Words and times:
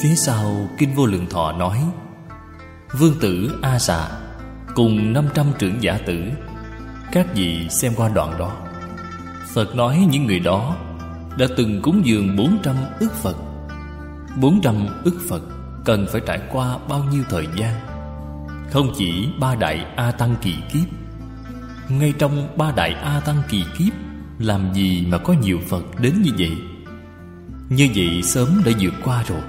Phía 0.00 0.14
sau 0.14 0.68
Kinh 0.78 0.94
Vô 0.94 1.06
Lượng 1.06 1.26
Thọ 1.30 1.52
nói, 1.52 1.78
Vương 2.98 3.14
tử 3.20 3.58
A 3.62 3.78
Xà 3.78 4.08
Cùng 4.74 5.12
500 5.12 5.46
trưởng 5.58 5.82
giả 5.82 5.98
tử, 6.06 6.24
Các 7.12 7.26
vị 7.34 7.68
xem 7.70 7.92
qua 7.96 8.08
đoạn 8.08 8.38
đó. 8.38 8.56
Phật 9.54 9.76
nói 9.76 10.06
những 10.10 10.26
người 10.26 10.38
đó 10.38 10.76
Đã 11.38 11.46
từng 11.56 11.82
cúng 11.82 12.02
dường 12.04 12.36
400 12.36 12.76
ức 13.00 13.12
Phật. 13.12 13.36
400 14.36 14.86
ức 15.04 15.14
Phật 15.28 15.42
Cần 15.84 16.06
phải 16.12 16.20
trải 16.26 16.40
qua 16.52 16.78
bao 16.88 17.04
nhiêu 17.04 17.22
thời 17.30 17.46
gian? 17.56 17.74
Không 18.72 18.92
chỉ 18.96 19.28
ba 19.40 19.54
đại 19.54 19.86
A 19.96 20.10
Tăng 20.10 20.34
kỳ 20.42 20.54
kiếp, 20.72 20.88
Ngay 21.88 22.12
trong 22.18 22.56
ba 22.56 22.72
đại 22.76 22.92
A 22.92 23.20
Tăng 23.20 23.42
kỳ 23.48 23.64
kiếp, 23.78 23.92
Làm 24.38 24.74
gì 24.74 25.06
mà 25.10 25.18
có 25.18 25.32
nhiều 25.32 25.58
Phật 25.68 26.00
đến 26.00 26.22
như 26.22 26.30
vậy? 26.38 26.56
Như 27.68 27.88
vậy 27.94 28.22
sớm 28.22 28.62
đã 28.64 28.72
vượt 28.80 28.94
qua 29.04 29.22
rồi. 29.28 29.42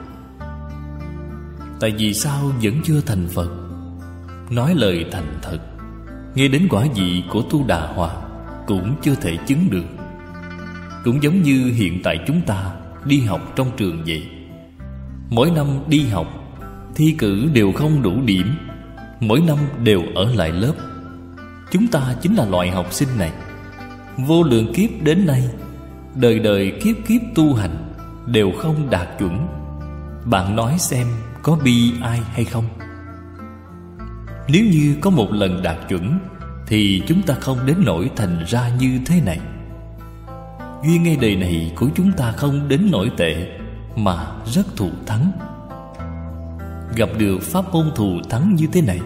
Tại 1.80 1.94
vì 1.98 2.14
sao 2.14 2.52
vẫn 2.64 2.82
chưa 2.84 3.02
thành 3.02 3.28
Phật? 3.28 3.50
Nói 4.50 4.76
lời 4.76 5.06
thành 5.12 5.40
thật, 5.42 5.58
Nghe 6.36 6.48
đến 6.48 6.68
quả 6.70 6.86
vị 6.96 7.24
của 7.30 7.42
Tu 7.42 7.68
Đà 7.68 7.88
Hòa 7.88 8.12
Cũng 8.68 8.96
chưa 9.02 9.16
thể 9.16 9.38
chứng 9.48 9.70
được. 9.70 9.86
Cũng 11.04 11.24
giống 11.24 11.42
như 11.42 11.72
hiện 11.76 12.02
tại 12.04 12.20
chúng 12.28 12.42
ta 12.42 12.72
Đi 13.06 13.22
học 13.22 13.42
trong 13.56 13.72
trường 13.78 14.04
vậy. 14.08 14.28
Mỗi 15.30 15.52
năm 15.52 15.68
đi 15.88 16.08
học, 16.08 16.28
Thi 16.96 17.16
cử 17.18 17.50
đều 17.54 17.72
không 17.72 18.02
đủ 18.02 18.22
điểm, 18.26 18.48
Mỗi 19.20 19.42
năm 19.42 19.58
đều 19.84 20.02
ở 20.16 20.34
lại 20.34 20.52
lớp. 20.52 20.74
Chúng 21.72 21.88
ta 21.88 22.16
chính 22.22 22.36
là 22.36 22.46
loại 22.46 22.72
học 22.72 22.94
sinh 22.94 23.10
này. 23.18 23.32
Vô 24.18 24.44
lượng 24.44 24.74
kiếp 24.74 24.90
đến 25.04 25.26
nay, 25.26 25.44
Đời 26.16 26.40
đời 26.40 26.74
kiếp 26.84 26.96
kiếp 27.08 27.22
tu 27.36 27.54
hành 27.54 27.94
Đều 28.26 28.52
không 28.58 28.90
đạt 28.90 29.08
chuẩn. 29.20 29.48
Bạn 30.26 30.56
nói 30.56 30.76
xem 30.80 31.08
có 31.48 31.58
bi 31.64 31.94
ai 32.02 32.22
hay 32.34 32.46
không? 32.46 32.66
Nếu 34.48 34.66
như 34.66 34.96
có 35.02 35.10
một 35.10 35.28
lần 35.32 35.64
đạt 35.64 35.78
chuẩn, 35.90 36.20
Thì 36.68 37.04
chúng 37.08 37.22
ta 37.22 37.34
không 37.34 37.66
đến 37.66 37.78
nỗi 37.86 38.12
thành 38.16 38.44
ra 38.48 38.70
như 38.80 39.00
thế 39.06 39.22
này. 39.22 39.40
Duyên 40.84 41.04
ngay 41.04 41.18
đời 41.22 41.36
này 41.36 41.74
của 41.76 41.90
chúng 41.96 42.12
ta 42.12 42.32
không 42.32 42.68
đến 42.68 42.88
nỗi 42.92 43.12
tệ, 43.18 43.60
Mà 43.96 44.28
rất 44.46 44.76
thù 44.76 44.90
thắng. 45.06 45.32
Gặp 46.96 47.10
được 47.18 47.42
pháp 47.42 47.74
môn 47.74 47.92
thù 47.96 48.20
thắng 48.30 48.56
như 48.56 48.68
thế 48.74 48.82
này, 48.82 49.00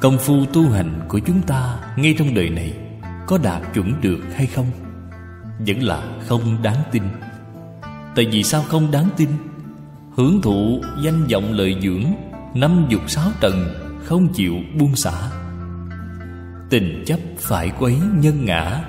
Công 0.00 0.18
phu 0.18 0.46
tu 0.52 0.70
hành 0.70 1.00
của 1.08 1.18
chúng 1.18 1.42
ta 1.42 1.78
ngay 1.96 2.14
trong 2.18 2.34
đời 2.34 2.50
này 2.50 2.72
Có 3.26 3.38
đạt 3.38 3.62
chuẩn 3.74 4.00
được 4.00 4.20
hay 4.34 4.46
không? 4.46 4.66
Vẫn 5.66 5.82
là 5.82 6.02
không 6.28 6.62
đáng 6.62 6.82
tin. 6.92 7.02
Tại 8.14 8.26
vì 8.32 8.42
sao 8.42 8.62
không 8.68 8.90
đáng 8.90 9.08
tin? 9.16 9.28
Hưởng 10.16 10.42
thụ 10.42 10.80
danh 11.02 11.26
vọng 11.26 11.52
lợi 11.52 11.76
dưỡng, 11.82 12.04
Năm 12.54 12.86
dục 12.88 13.02
sáu 13.06 13.30
trần 13.40 13.68
Không 14.04 14.32
chịu 14.32 14.54
buông 14.78 14.96
xả. 14.96 15.12
Tình 16.70 17.02
chấp 17.06 17.18
phải 17.38 17.70
quấy 17.78 17.96
nhân 18.14 18.44
ngã, 18.44 18.84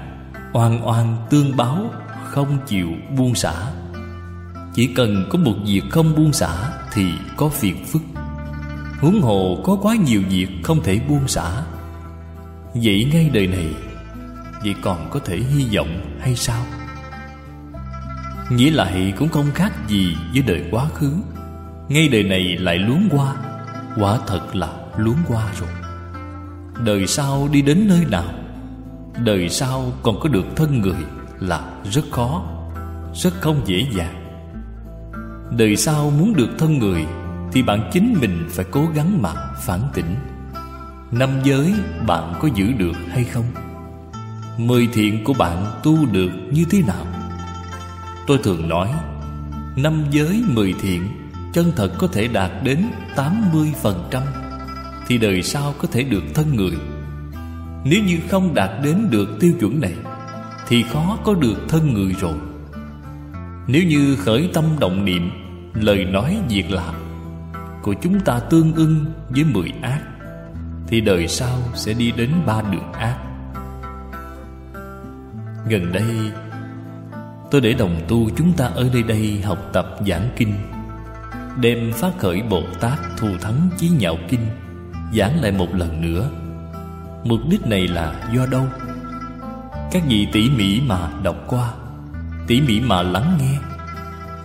Oan 0.54 0.88
oan 0.88 1.18
tương 1.30 1.58
báo, 1.58 1.92
Không 2.24 2.58
chịu 2.68 2.88
buông 3.18 3.36
xả. 3.36 3.54
Chỉ 4.74 4.88
cần 4.96 5.26
có 5.30 5.38
một 5.38 5.56
việc 5.66 5.82
không 5.90 6.16
buông 6.16 6.34
xả 6.34 6.72
Thì 6.94 7.06
có 7.38 7.50
phiền 7.50 7.86
phức. 7.86 8.02
Huống 9.00 9.22
hồ 9.22 9.62
có 9.64 9.78
quá 9.82 9.96
nhiều 9.96 10.22
việc 10.30 10.48
không 10.64 10.84
thể 10.84 11.00
buông 11.10 11.28
xả. 11.28 11.64
Vậy 12.74 13.10
ngay 13.14 13.30
đời 13.34 13.48
này, 13.48 13.68
Vậy 14.64 14.76
còn 14.82 15.10
có 15.12 15.20
thể 15.20 15.38
hy 15.38 15.78
vọng 15.78 16.18
hay 16.20 16.36
sao? 16.36 16.66
Nghĩ 18.50 18.70
lại 18.70 19.14
cũng 19.18 19.30
không 19.30 19.52
khác 19.54 19.88
gì 19.88 20.18
với 20.34 20.42
đời 20.42 20.64
quá 20.72 20.86
khứ. 20.94 21.14
Ngay 21.90 22.08
đời 22.08 22.24
này 22.24 22.58
lại 22.58 22.78
luống 22.78 23.10
qua. 23.12 23.36
Quả 23.98 24.20
thật 24.28 24.56
là 24.56 24.74
luống 24.98 25.18
qua 25.28 25.46
rồi. 25.60 25.70
Đời 26.86 27.08
sau 27.08 27.50
đi 27.52 27.62
đến 27.62 27.88
nơi 27.88 28.06
nào? 28.10 28.34
Đời 29.24 29.50
sau 29.50 29.92
còn 30.04 30.20
có 30.20 30.30
được 30.30 30.46
thân 30.56 30.82
người 30.82 31.06
Là 31.40 31.62
rất 31.92 32.06
khó, 32.12 32.46
Rất 33.14 33.34
không 33.42 33.62
dễ 33.66 33.86
dàng. 33.98 34.24
Đời 35.58 35.76
sau 35.76 36.10
muốn 36.10 36.34
được 36.34 36.50
thân 36.58 36.78
người 36.78 37.06
Thì 37.52 37.62
bạn 37.62 37.90
chính 37.94 38.16
mình 38.22 38.48
phải 38.50 38.66
cố 38.72 38.86
gắng 38.96 39.22
mà 39.22 39.34
phản 39.66 39.80
tỉnh. 39.94 40.16
Năm 41.12 41.30
giới 41.44 41.74
bạn 42.08 42.34
có 42.40 42.50
giữ 42.56 42.72
được 42.72 42.96
hay 43.10 43.24
không? 43.24 43.46
Mười 44.58 44.88
thiện 44.94 45.24
của 45.24 45.34
bạn 45.34 45.66
tu 45.84 46.06
được 46.06 46.32
như 46.52 46.66
thế 46.70 46.82
nào? 46.88 47.06
Tôi 48.28 48.38
thường 48.44 48.70
nói, 48.70 48.90
Năm 49.76 50.04
giới 50.12 50.44
mười 50.48 50.74
thiện, 50.82 51.08
Chân 51.54 51.72
thật 51.76 51.92
có 51.98 52.08
thể 52.08 52.28
đạt 52.28 52.52
đến 52.64 52.86
80% 53.16 54.22
Thì 55.08 55.18
đời 55.18 55.44
sau 55.44 55.74
có 55.78 55.88
thể 55.92 56.04
được 56.04 56.24
thân 56.34 56.56
người. 56.56 56.78
Nếu 57.86 58.04
như 58.04 58.20
không 58.30 58.54
đạt 58.54 58.70
đến 58.84 59.08
được 59.10 59.30
tiêu 59.40 59.54
chuẩn 59.60 59.82
này, 59.82 59.94
Thì 60.68 60.84
khó 60.84 61.18
có 61.24 61.34
được 61.34 61.58
thân 61.70 61.94
người 61.94 62.16
rồi. 62.20 62.38
Nếu 63.68 63.84
như 63.84 64.16
khởi 64.16 64.50
tâm 64.54 64.66
động 64.80 65.06
niệm, 65.06 65.32
Lời 65.74 66.06
nói 66.06 66.38
việc 66.50 66.72
làm 66.72 66.96
Của 67.82 67.94
chúng 68.02 68.20
ta 68.20 68.40
tương 68.40 68.74
ưng 68.74 69.06
với 69.30 69.44
mười 69.44 69.72
ác, 69.82 70.02
Thì 70.88 71.02
đời 71.02 71.28
sau 71.28 71.58
sẽ 71.76 71.94
đi 71.94 72.12
đến 72.12 72.30
ba 72.46 72.62
đường 72.72 72.92
ác. 72.92 73.18
Gần 75.70 75.92
đây 75.92 76.06
Tôi 77.54 77.62
để 77.62 77.74
đồng 77.74 78.02
tu 78.08 78.30
chúng 78.38 78.54
ta 78.54 78.66
ở 78.66 78.90
nơi 78.94 79.04
đây 79.04 79.42
học 79.44 79.58
tập 79.74 79.86
giảng 80.08 80.30
kinh. 80.36 80.54
Đem 81.62 81.94
phát 81.94 82.12
khởi 82.20 82.42
Bồ 82.42 82.64
Tát 82.80 83.00
thù 83.18 83.28
thắng 83.42 83.70
chí 83.78 83.90
nhạo 83.90 84.18
kinh, 84.30 84.48
Giảng 85.14 85.42
lại 85.42 85.52
một 85.52 85.76
lần 85.76 86.02
nữa. 86.02 86.30
Mục 87.24 87.40
đích 87.50 87.68
này 87.68 87.88
là 87.88 88.30
do 88.36 88.46
đâu? 88.46 88.68
Các 89.92 90.04
vị 90.08 90.28
tỉ 90.32 90.50
mỉ 90.50 90.82
mà 90.82 91.10
đọc 91.24 91.36
qua, 91.48 91.74
Tỉ 92.48 92.62
mỉ 92.62 92.82
mà 92.82 93.02
lắng 93.02 93.38
nghe. 93.42 93.58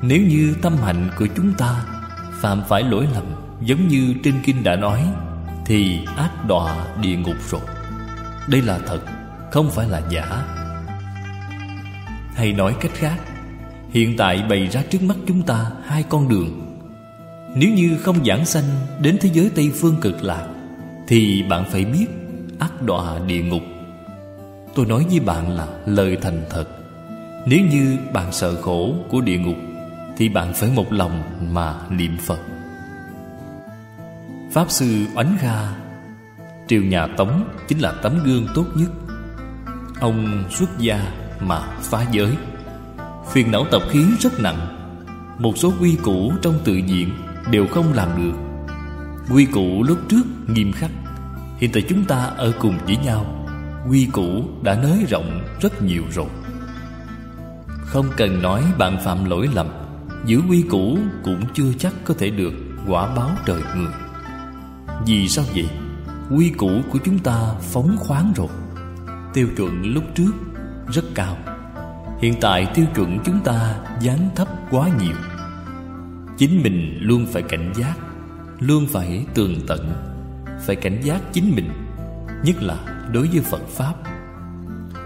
Nếu 0.03 0.21
như 0.23 0.55
tâm 0.63 0.77
hạnh 0.77 1.11
của 1.19 1.27
chúng 1.37 1.53
ta 1.55 1.85
Phạm 2.41 2.63
phải 2.69 2.83
lỗi 2.83 3.09
lầm, 3.15 3.25
Giống 3.61 3.89
như 3.89 4.15
trên 4.25 4.35
kinh 4.45 4.65
đã 4.65 4.77
nói, 4.77 5.05
Thì 5.67 5.99
ác 6.17 6.31
đọa 6.49 6.77
địa 7.01 7.17
ngục 7.17 7.37
rồi. 7.51 7.63
Đây 8.49 8.63
là 8.63 8.79
thật, 8.87 9.01
Không 9.51 9.71
phải 9.71 9.89
là 9.89 10.03
giả 10.11 10.45
hay 12.39 12.53
nói 12.53 12.77
cách 12.81 12.93
khác, 12.95 13.17
Hiện 13.91 14.17
tại 14.17 14.43
bày 14.49 14.67
ra 14.67 14.83
trước 14.91 15.03
mắt 15.03 15.17
chúng 15.27 15.43
ta 15.43 15.71
hai 15.85 16.03
con 16.09 16.29
đường. 16.29 16.79
Nếu 17.55 17.71
như 17.71 17.99
không 18.03 18.25
giảng 18.25 18.45
sanh 18.45 18.65
đến 19.03 19.19
thế 19.21 19.31
giới 19.33 19.51
Tây 19.55 19.73
Phương 19.75 19.97
cực 20.01 20.25
lạc, 20.25 20.47
Thì 21.07 21.43
bạn 21.43 21.65
phải 21.71 21.85
biết 21.85 22.07
ác 22.59 22.83
đọa 22.83 23.19
địa 23.27 23.43
ngục. 23.43 23.63
Tôi 24.75 24.87
nói 24.87 25.07
với 25.11 25.21
bạn 25.21 25.57
là 25.57 25.67
lời 25.87 26.19
thành 26.23 26.43
thật. 26.51 26.65
Nếu 27.47 27.61
như 27.71 27.97
bạn 28.13 28.33
sợ 28.33 28.63
khổ 28.63 28.95
của 29.09 29.21
địa 29.21 29.39
ngục, 29.39 29.57
Thì 30.17 30.29
bạn 30.29 30.55
phải 30.55 30.71
một 30.75 30.93
lòng 30.93 31.23
mà 31.51 31.75
niệm 31.91 32.17
Phật. 32.27 32.41
Pháp 34.53 34.71
Sư 34.71 35.05
Oánh 35.15 35.37
Kha, 35.41 35.69
Triều 36.69 36.83
nhà 36.83 37.07
Tống 37.07 37.45
chính 37.69 37.79
là 37.79 37.93
tấm 38.03 38.19
gương 38.25 38.47
tốt 38.55 38.65
nhất. 38.75 38.91
Ông 40.01 40.45
xuất 40.51 40.79
gia 40.79 41.28
mà 41.41 41.61
phá 41.83 42.05
giới. 42.13 42.37
Phiền 43.33 43.51
não 43.51 43.65
tập 43.71 43.83
khí 43.91 44.05
rất 44.21 44.41
nặng. 44.41 44.75
Một 45.39 45.59
số 45.59 45.73
quy 45.81 45.97
củ 46.03 46.33
trong 46.43 46.55
tự 46.65 46.75
diện 46.75 47.11
Đều 47.51 47.67
không 47.67 47.93
làm 47.93 48.09
được. 48.17 48.33
Quy 49.35 49.45
củ 49.45 49.83
lúc 49.83 49.99
trước 50.09 50.23
nghiêm 50.47 50.73
khắc. 50.73 50.91
Hiện 51.57 51.71
tại 51.73 51.83
chúng 51.89 52.05
ta 52.05 52.17
ở 52.17 52.53
cùng 52.61 52.79
với 52.87 52.97
nhau. 52.97 53.47
Quy 53.91 54.07
củ 54.13 54.45
đã 54.63 54.79
nới 54.83 55.05
rộng 55.09 55.45
rất 55.61 55.83
nhiều 55.83 56.03
rồi. 56.11 56.27
Không 57.69 58.07
cần 58.17 58.43
nói 58.43 58.65
bạn 58.79 58.99
phạm 59.05 59.25
lỗi 59.25 59.49
lầm. 59.55 59.67
Giữ 60.27 60.41
quy 60.51 60.63
củ 60.63 60.99
cũng 61.25 61.41
chưa 61.55 61.73
chắc 61.79 61.93
có 62.05 62.15
thể 62.19 62.31
được 62.31 62.53
quả 62.89 63.15
báo 63.15 63.31
trời 63.47 63.61
người. 63.77 63.93
Vì 65.07 65.29
sao 65.29 65.45
vậy? 65.55 65.69
Quy 66.31 66.51
củ 66.51 66.71
của 66.93 66.99
chúng 67.05 67.19
ta 67.19 67.55
phóng 67.61 67.97
khoáng 67.99 68.33
rồi. 68.37 68.49
Tiêu 69.35 69.49
chuẩn 69.57 69.83
lúc 69.83 70.05
trước 70.15 70.33
rất 70.93 71.05
cao. 71.15 71.37
Hiện 72.21 72.35
tại 72.41 72.67
tiêu 72.75 72.87
chuẩn 72.95 73.19
chúng 73.25 73.41
ta 73.45 73.75
dán 74.01 74.29
thấp 74.37 74.49
quá 74.71 74.89
nhiều. 75.01 75.17
Chính 76.39 76.63
mình 76.63 76.99
luôn 77.01 77.27
phải 77.33 77.43
cảnh 77.43 77.73
giác, 77.77 77.95
Luôn 78.61 78.87
phải 78.87 79.25
tường 79.35 79.55
tận, 79.67 79.93
Phải 80.67 80.77
cảnh 80.77 81.01
giác 81.03 81.23
chính 81.33 81.57
mình, 81.57 81.71
Nhất 82.45 82.63
là 82.63 83.07
đối 83.13 83.29
với 83.29 83.41
Phật 83.41 83.69
Pháp. 83.69 83.95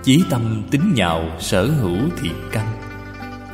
Chí 0.04 0.24
tâm 0.30 0.62
tính 0.70 0.92
nhạo 0.94 1.22
sở 1.40 1.66
hữu 1.66 1.98
thiện 2.22 2.34
căn 2.52 2.66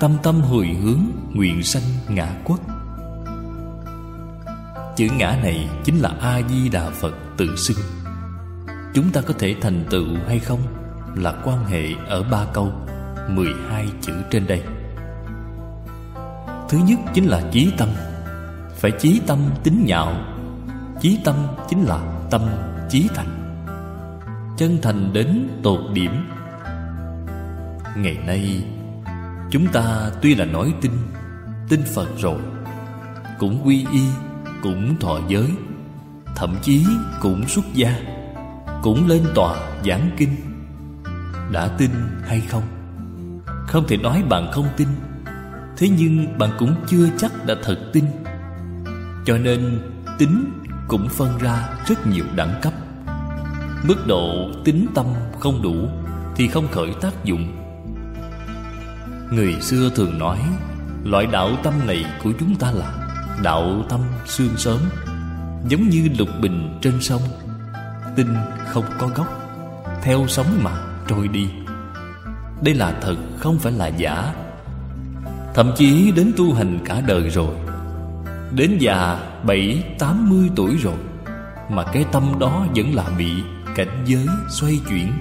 Tâm 0.01 0.17
tâm 0.23 0.41
hồi 0.41 0.67
hướng 0.83 1.01
nguyện 1.35 1.63
sanh 1.63 1.83
ngã 2.09 2.29
quốc 2.45 2.61
Chữ 4.97 5.09
ngã 5.19 5.39
này 5.43 5.69
chính 5.85 5.99
là 5.99 6.09
A-di-đà 6.21 6.91
Phật 6.91 7.15
tự 7.37 7.57
xưng. 7.57 7.77
Chúng 8.95 9.11
ta 9.11 9.21
có 9.21 9.35
thể 9.39 9.55
thành 9.61 9.85
tựu 9.91 10.07
hay 10.27 10.39
không? 10.39 10.61
Là 11.15 11.35
quan 11.45 11.65
hệ 11.65 11.85
ở 12.07 12.23
ba 12.23 12.45
câu 12.53 12.73
12 13.29 13.87
chữ 14.01 14.13
trên 14.31 14.47
đây. 14.47 14.63
Thứ 16.69 16.79
nhất 16.79 16.99
chính 17.15 17.27
là 17.27 17.43
chí 17.53 17.73
tâm. 17.79 17.89
Phải 18.75 18.91
chí 18.91 19.21
tâm 19.27 19.39
tính 19.65 19.85
nhạo, 19.87 20.15
Chí 21.01 21.19
tâm 21.25 21.35
chính 21.69 21.83
là 21.83 22.01
tâm 22.31 22.41
chí 22.89 23.09
thành. 23.15 23.61
Chân 24.57 24.79
thành 24.83 25.13
đến 25.13 25.49
tột 25.63 25.81
điểm. 25.93 26.29
Ngày 27.97 28.19
nay, 28.27 28.65
Chúng 29.51 29.67
ta 29.67 30.11
tuy 30.23 30.35
là 30.35 30.45
nói 30.45 30.75
tin 30.81 30.93
Tin 31.69 31.83
Phật 31.95 32.09
rồi, 32.19 32.39
Cũng 33.39 33.61
quy 33.65 33.87
y, 33.93 34.03
Cũng 34.63 34.99
thọ 35.01 35.21
giới, 35.29 35.51
Thậm 36.37 36.57
chí 36.63 36.87
cũng 37.21 37.49
xuất 37.49 37.65
gia, 37.75 38.01
Cũng 38.83 39.09
lên 39.09 39.23
tòa 39.35 39.57
giảng 39.85 40.11
kinh. 40.17 40.48
Đã 41.53 41.69
tin 41.79 41.91
hay 42.27 42.41
không? 42.41 42.63
Không 43.67 43.87
thể 43.89 43.97
nói 43.97 44.23
bạn 44.29 44.51
không 44.53 44.69
tin. 44.77 44.89
Thế 45.77 45.89
nhưng 45.89 46.39
bạn 46.39 46.51
cũng 46.59 46.75
chưa 46.87 47.09
chắc 47.19 47.47
đã 47.47 47.55
thật 47.63 47.79
tin. 47.93 48.05
Cho 49.25 49.39
nên 49.39 49.81
tính 50.19 50.51
cũng 50.89 51.09
phân 51.09 51.39
ra 51.39 51.69
rất 51.87 52.07
nhiều 52.07 52.25
đẳng 52.37 52.61
cấp. 52.63 52.73
Mức 53.85 54.07
độ 54.07 54.51
tính 54.65 54.87
tâm 54.95 55.07
không 55.41 55.63
đủ 55.63 55.89
Thì 56.37 56.49
không 56.49 56.69
khởi 56.69 56.95
tác 57.01 57.25
dụng. 57.25 57.55
Người 59.31 59.61
xưa 59.61 59.91
thường 59.95 60.19
nói, 60.19 60.39
Loại 61.05 61.27
đạo 61.27 61.51
tâm 61.63 61.75
này 61.87 62.05
của 62.25 62.33
chúng 62.41 62.57
ta 62.57 62.71
là 62.71 62.93
Đạo 63.43 63.83
tâm 63.89 64.01
xương 64.27 64.57
sớm, 64.57 64.79
Giống 65.69 65.89
như 65.89 66.09
lục 66.19 66.29
bình 66.41 66.79
trên 66.83 67.01
sông. 67.01 67.23
Tinh 68.17 68.35
không 68.67 68.85
có 68.99 69.09
gốc, 69.09 69.27
Theo 70.03 70.27
sóng 70.29 70.47
mà 70.63 70.88
trôi 71.09 71.29
đi. 71.29 71.49
Đây 72.63 72.75
là 72.75 72.95
thật, 73.01 73.17
không 73.39 73.59
phải 73.59 73.73
là 73.73 73.87
giả. 73.87 74.35
Thậm 75.55 75.73
chí 75.77 76.13
đến 76.17 76.33
tu 76.37 76.55
hành 76.55 76.79
cả 76.85 77.01
đời 77.01 77.31
rồi. 77.31 77.57
Đến 78.55 78.79
già 78.81 79.19
bảy, 79.43 79.85
tám 79.99 80.31
mươi 80.31 80.51
tuổi 80.57 80.77
rồi, 80.77 80.99
Mà 81.71 81.85
cái 81.85 82.05
tâm 82.13 82.39
đó 82.39 82.67
vẫn 82.77 82.95
là 82.95 83.05
bị 83.19 83.31
cảnh 83.75 84.05
giới 84.07 84.27
xoay 84.49 84.81
chuyển, 84.89 85.13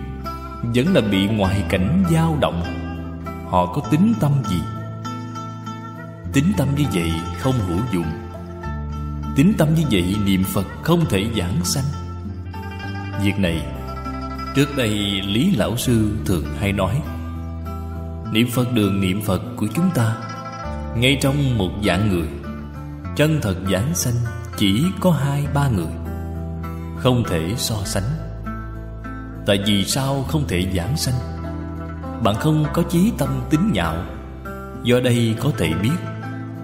Vẫn 0.75 0.93
là 0.93 1.01
bị 1.01 1.27
ngoại 1.27 1.63
cảnh 1.69 2.03
dao 2.11 2.37
động. 2.41 2.63
Họ 3.49 3.65
có 3.65 3.81
tính 3.91 4.13
tâm 4.19 4.31
gì? 4.49 4.61
Tính 6.33 6.53
tâm 6.57 6.67
như 6.77 6.83
vậy 6.93 7.11
không 7.39 7.55
hữu 7.67 7.79
dụng. 7.93 8.11
Tính 9.35 9.53
tâm 9.57 9.67
như 9.75 9.83
vậy 9.91 10.15
niệm 10.25 10.43
Phật 10.43 10.65
không 10.83 11.05
thể 11.09 11.25
giảng 11.37 11.65
sanh. 11.65 11.83
Việc 13.23 13.39
này 13.39 13.65
Trước 14.55 14.77
đây, 14.77 14.89
Lý 15.25 15.55
Lão 15.55 15.77
Sư 15.77 16.17
thường 16.25 16.45
hay 16.59 16.71
nói, 16.73 17.01
Niệm 18.31 18.47
Phật 18.51 18.73
đường 18.73 19.01
niệm 19.01 19.21
Phật 19.21 19.41
của 19.55 19.67
chúng 19.75 19.89
ta, 19.95 20.15
Ngay 20.95 21.17
trong 21.21 21.57
một 21.57 21.69
dạng 21.85 22.09
người. 22.09 22.27
Chân 23.15 23.39
thật 23.41 23.55
giảng 23.71 23.95
sanh 23.95 24.13
chỉ 24.57 24.85
có 24.99 25.11
hai 25.11 25.47
ba 25.53 25.67
người, 25.67 25.93
Không 26.97 27.23
thể 27.29 27.53
so 27.57 27.75
sánh. 27.85 28.03
Tại 29.45 29.59
vì 29.65 29.85
sao 29.85 30.23
không 30.23 30.47
thể 30.47 30.71
giảng 30.75 30.97
sanh? 30.97 31.15
Bạn 32.23 32.35
không 32.35 32.65
có 32.73 32.83
chí 32.89 33.11
tâm 33.17 33.29
tính 33.49 33.71
nhạo. 33.73 33.95
Do 34.83 34.99
đây 34.99 35.35
có 35.39 35.51
thể 35.57 35.73
biết, 35.73 35.97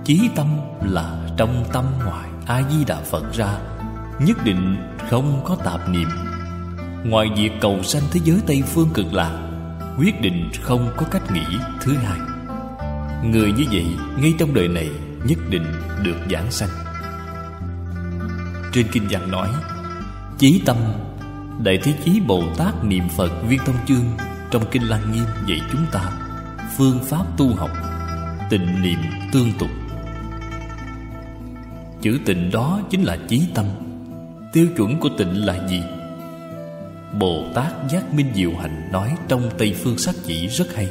Chí 0.03 0.29
tâm 0.35 0.47
là 0.81 1.29
trong 1.37 1.65
tâm 1.73 1.85
ngoài 2.05 2.29
A-di-đà 2.45 2.99
Phật 2.99 3.33
ra, 3.33 3.57
Nhất 4.19 4.37
định 4.45 4.77
không 5.09 5.41
có 5.45 5.55
tạp 5.55 5.89
niệm 5.89 6.07
Ngoài 7.03 7.29
việc 7.37 7.51
cầu 7.61 7.83
sanh 7.83 8.03
thế 8.11 8.19
giới 8.23 8.39
Tây 8.47 8.61
Phương 8.65 8.89
cực 8.93 9.13
lạc, 9.13 9.49
Quyết 9.97 10.21
định 10.21 10.49
không 10.61 10.93
có 10.97 11.05
cách 11.11 11.31
nghĩ 11.33 11.45
thứ 11.81 11.93
hai. 11.93 12.19
Người 13.23 13.51
như 13.51 13.63
vậy, 13.71 13.85
ngay 14.17 14.33
trong 14.39 14.53
đời 14.53 14.67
này, 14.67 14.89
Nhất 15.25 15.39
định 15.49 15.65
được 16.03 16.15
giảng 16.31 16.51
sanh. 16.51 16.69
Trên 18.73 18.87
Kinh 18.91 19.03
văn 19.09 19.31
nói, 19.31 19.49
Chí 20.37 20.61
tâm, 20.65 20.77
Đại 21.63 21.79
Thế 21.83 21.93
Chí 22.05 22.19
Bồ 22.19 22.43
Tát 22.57 22.83
niệm 22.83 23.03
Phật 23.17 23.31
Viên 23.47 23.59
Thông 23.65 23.75
Chương, 23.87 24.05
Trong 24.51 24.63
Kinh 24.71 24.83
Lăng 24.83 25.11
Nghiêm 25.11 25.25
dạy 25.47 25.59
chúng 25.71 25.85
ta 25.91 26.11
Phương 26.77 26.99
pháp 27.03 27.25
tu 27.37 27.55
học, 27.55 27.69
Tịnh 28.49 28.81
niệm 28.81 28.99
tương 29.31 29.51
tục. 29.59 29.69
Chữ 32.01 32.19
tịnh 32.25 32.51
đó 32.51 32.79
chính 32.89 33.03
là 33.03 33.17
chí 33.27 33.41
tâm. 33.55 33.65
Tiêu 34.53 34.67
chuẩn 34.77 34.99
của 34.99 35.09
tịnh 35.17 35.45
là 35.45 35.67
gì? 35.67 35.81
Bồ 37.19 37.45
Tát 37.53 37.73
Giác 37.89 38.13
Minh 38.13 38.31
Diệu 38.35 38.51
Hạnh 38.61 38.89
nói 38.91 39.15
trong 39.27 39.49
Tây 39.57 39.75
Phương 39.83 39.97
Sắc 39.97 40.15
Chỉ 40.25 40.47
rất 40.47 40.75
hay. 40.75 40.89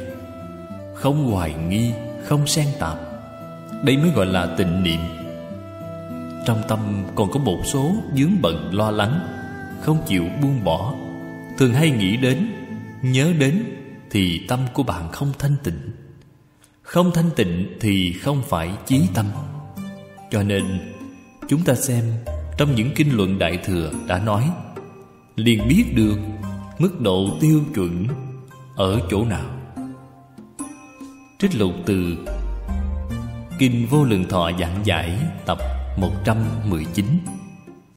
Không 0.95 1.31
hoài 1.31 1.53
nghi, 1.53 1.91
không 2.25 2.47
xen 2.47 2.67
tạp. 2.79 2.97
Đây 3.83 3.97
mới 3.97 4.09
gọi 4.09 4.25
là 4.25 4.55
tịnh 4.57 4.83
niệm. 4.83 4.99
Trong 6.45 6.61
tâm 6.67 7.05
còn 7.15 7.31
có 7.31 7.39
một 7.39 7.61
số 7.65 7.95
dướng 8.15 8.41
bận 8.41 8.73
lo 8.73 8.91
lắng 8.91 9.19
Không 9.81 10.03
chịu 10.07 10.25
buông 10.41 10.63
bỏ. 10.63 10.93
Thường 11.57 11.73
hay 11.73 11.91
nghĩ 11.91 12.17
đến, 12.17 12.47
nhớ 13.01 13.33
đến 13.39 13.63
Thì 14.11 14.45
tâm 14.47 14.59
của 14.73 14.83
bạn 14.83 15.11
không 15.11 15.31
thanh 15.39 15.55
tịnh. 15.63 15.91
Không 16.81 17.11
thanh 17.13 17.29
tịnh 17.35 17.77
thì 17.79 18.13
không 18.13 18.41
phải 18.49 18.71
chí 18.85 19.01
tâm. 19.13 19.25
Cho 20.31 20.43
nên 20.43 20.79
Chúng 21.49 21.63
ta 21.63 21.75
xem 21.75 22.03
Trong 22.57 22.75
những 22.75 22.91
kinh 22.95 23.17
luận 23.17 23.39
Đại 23.39 23.57
Thừa 23.57 23.91
đã 24.07 24.19
nói 24.19 24.49
liền 25.35 25.67
biết 25.67 25.83
được 25.95 26.17
mức 26.79 27.01
độ 27.01 27.37
tiêu 27.39 27.61
chuẩn 27.75 28.07
ở 28.75 29.01
chỗ 29.09 29.25
nào. 29.25 29.45
Trích 31.39 31.55
lục 31.55 31.73
từ 31.85 32.17
kinh 33.59 33.87
vô 33.89 34.03
lượng 34.03 34.25
thọ 34.29 34.51
giảng 34.59 34.81
giải, 34.85 35.17
tập 35.45 35.57
119 35.97 37.05